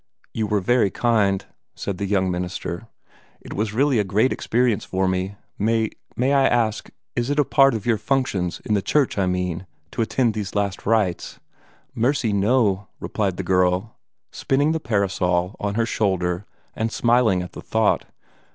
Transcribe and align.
"You 0.33 0.47
were 0.47 0.61
very 0.61 0.89
kind," 0.89 1.45
said 1.75 1.99
the 1.99 2.07
young 2.07 2.31
minister. 2.31 2.87
"It 3.39 3.53
was 3.53 3.71
really 3.75 3.99
a 3.99 4.03
great 4.03 4.33
experience 4.33 4.83
for 4.83 5.07
me. 5.07 5.35
May 5.59 5.91
may 6.15 6.33
I 6.33 6.47
ask, 6.47 6.89
is 7.15 7.29
it 7.29 7.37
a 7.37 7.45
part 7.45 7.75
of 7.75 7.85
your 7.85 7.99
functions, 7.99 8.59
in 8.65 8.73
the 8.73 8.81
church, 8.81 9.19
I 9.19 9.27
mean, 9.27 9.67
to 9.91 10.01
attend 10.01 10.33
these 10.33 10.55
last 10.55 10.87
rites?" 10.87 11.39
"Mercy, 11.93 12.33
no!" 12.33 12.87
replied 12.99 13.37
the 13.37 13.43
girl, 13.43 13.95
spinning 14.31 14.71
the 14.71 14.79
parasol 14.79 15.55
on 15.59 15.75
her 15.75 15.85
shoulder 15.85 16.47
and 16.75 16.91
smiling 16.91 17.43
at 17.43 17.51
the 17.51 17.61
thought. 17.61 18.05